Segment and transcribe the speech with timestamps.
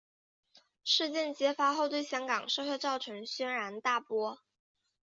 [0.83, 4.39] 事件揭发后对香港社会造成轩然大波。